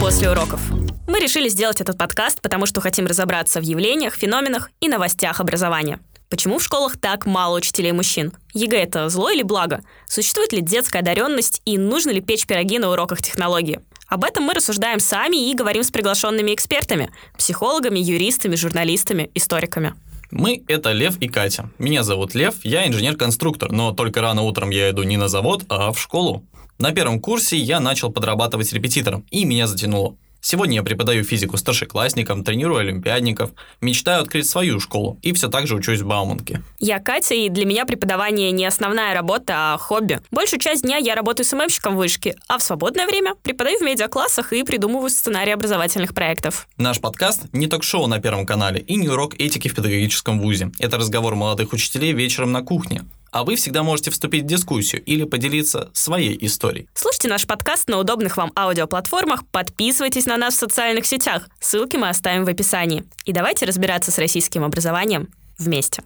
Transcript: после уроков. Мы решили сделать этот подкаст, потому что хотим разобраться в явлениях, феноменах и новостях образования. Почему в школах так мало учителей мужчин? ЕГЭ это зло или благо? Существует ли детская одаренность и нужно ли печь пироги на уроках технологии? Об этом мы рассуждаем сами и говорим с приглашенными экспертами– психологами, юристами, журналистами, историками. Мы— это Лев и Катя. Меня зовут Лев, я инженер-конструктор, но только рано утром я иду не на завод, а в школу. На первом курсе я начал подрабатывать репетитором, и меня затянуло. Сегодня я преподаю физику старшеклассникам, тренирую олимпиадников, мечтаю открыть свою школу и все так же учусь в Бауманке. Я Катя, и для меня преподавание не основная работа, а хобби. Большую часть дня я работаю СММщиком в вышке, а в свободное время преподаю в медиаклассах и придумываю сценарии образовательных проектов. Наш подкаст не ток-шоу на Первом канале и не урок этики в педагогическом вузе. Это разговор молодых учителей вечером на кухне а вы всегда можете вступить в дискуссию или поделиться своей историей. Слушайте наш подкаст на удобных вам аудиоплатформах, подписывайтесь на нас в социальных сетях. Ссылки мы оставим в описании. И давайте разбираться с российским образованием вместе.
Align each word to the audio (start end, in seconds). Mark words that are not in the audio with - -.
после 0.00 0.30
уроков. 0.30 0.60
Мы 1.08 1.18
решили 1.18 1.48
сделать 1.48 1.80
этот 1.80 1.98
подкаст, 1.98 2.40
потому 2.40 2.64
что 2.64 2.80
хотим 2.80 3.06
разобраться 3.06 3.60
в 3.60 3.64
явлениях, 3.64 4.14
феноменах 4.14 4.70
и 4.80 4.86
новостях 4.88 5.40
образования. 5.40 5.98
Почему 6.30 6.60
в 6.60 6.62
школах 6.62 6.96
так 6.96 7.26
мало 7.26 7.56
учителей 7.56 7.90
мужчин? 7.90 8.32
ЕГЭ 8.54 8.84
это 8.84 9.08
зло 9.08 9.28
или 9.30 9.42
благо? 9.42 9.80
Существует 10.06 10.52
ли 10.52 10.60
детская 10.60 11.00
одаренность 11.00 11.60
и 11.64 11.76
нужно 11.76 12.10
ли 12.10 12.20
печь 12.20 12.46
пироги 12.46 12.78
на 12.78 12.88
уроках 12.88 13.20
технологии? 13.20 13.80
Об 14.06 14.22
этом 14.22 14.44
мы 14.44 14.54
рассуждаем 14.54 15.00
сами 15.00 15.50
и 15.50 15.56
говорим 15.56 15.82
с 15.82 15.90
приглашенными 15.90 16.54
экспертами– 16.54 17.10
психологами, 17.36 17.98
юристами, 17.98 18.54
журналистами, 18.54 19.32
историками. 19.34 19.94
Мы— 20.30 20.62
это 20.68 20.92
Лев 20.92 21.18
и 21.18 21.26
Катя. 21.26 21.68
Меня 21.78 22.04
зовут 22.04 22.36
Лев, 22.36 22.54
я 22.62 22.86
инженер-конструктор, 22.86 23.72
но 23.72 23.90
только 23.90 24.20
рано 24.20 24.42
утром 24.42 24.70
я 24.70 24.90
иду 24.90 25.02
не 25.02 25.16
на 25.16 25.26
завод, 25.26 25.64
а 25.68 25.92
в 25.92 25.98
школу. 25.98 26.44
На 26.78 26.92
первом 26.92 27.20
курсе 27.20 27.56
я 27.56 27.80
начал 27.80 28.12
подрабатывать 28.12 28.72
репетитором, 28.72 29.24
и 29.30 29.44
меня 29.44 29.66
затянуло. 29.66 30.16
Сегодня 30.48 30.76
я 30.76 30.82
преподаю 30.84 31.24
физику 31.24 31.56
старшеклассникам, 31.56 32.44
тренирую 32.44 32.78
олимпиадников, 32.78 33.50
мечтаю 33.80 34.22
открыть 34.22 34.48
свою 34.48 34.78
школу 34.78 35.18
и 35.20 35.32
все 35.32 35.48
так 35.48 35.66
же 35.66 35.74
учусь 35.74 36.02
в 36.02 36.06
Бауманке. 36.06 36.62
Я 36.78 37.00
Катя, 37.00 37.34
и 37.34 37.48
для 37.48 37.64
меня 37.64 37.84
преподавание 37.84 38.52
не 38.52 38.64
основная 38.64 39.12
работа, 39.12 39.74
а 39.74 39.78
хобби. 39.78 40.20
Большую 40.30 40.60
часть 40.60 40.82
дня 40.82 40.98
я 40.98 41.16
работаю 41.16 41.44
СММщиком 41.46 41.94
в 41.94 41.96
вышке, 41.96 42.36
а 42.46 42.58
в 42.58 42.62
свободное 42.62 43.08
время 43.08 43.34
преподаю 43.42 43.80
в 43.80 43.82
медиаклассах 43.82 44.52
и 44.52 44.62
придумываю 44.62 45.10
сценарии 45.10 45.52
образовательных 45.52 46.14
проектов. 46.14 46.68
Наш 46.76 47.00
подкаст 47.00 47.46
не 47.52 47.66
ток-шоу 47.66 48.06
на 48.06 48.20
Первом 48.20 48.46
канале 48.46 48.80
и 48.80 48.94
не 48.94 49.08
урок 49.08 49.34
этики 49.40 49.66
в 49.66 49.74
педагогическом 49.74 50.38
вузе. 50.38 50.70
Это 50.78 50.96
разговор 50.96 51.34
молодых 51.34 51.72
учителей 51.72 52.12
вечером 52.12 52.52
на 52.52 52.62
кухне 52.62 53.02
а 53.36 53.44
вы 53.44 53.56
всегда 53.56 53.82
можете 53.82 54.10
вступить 54.10 54.44
в 54.44 54.46
дискуссию 54.46 55.04
или 55.04 55.24
поделиться 55.24 55.90
своей 55.92 56.38
историей. 56.46 56.88
Слушайте 56.94 57.28
наш 57.28 57.46
подкаст 57.46 57.86
на 57.86 57.98
удобных 57.98 58.38
вам 58.38 58.50
аудиоплатформах, 58.56 59.46
подписывайтесь 59.48 60.24
на 60.24 60.38
нас 60.38 60.54
в 60.54 60.58
социальных 60.58 61.04
сетях. 61.04 61.50
Ссылки 61.60 61.98
мы 61.98 62.08
оставим 62.08 62.46
в 62.46 62.48
описании. 62.48 63.04
И 63.26 63.34
давайте 63.34 63.66
разбираться 63.66 64.10
с 64.10 64.16
российским 64.16 64.64
образованием 64.64 65.28
вместе. 65.58 66.02